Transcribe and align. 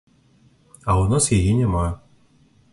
А 0.77 0.91
ў 1.01 1.13
нас 1.13 1.29
яе 1.39 1.53
няма. 1.61 1.85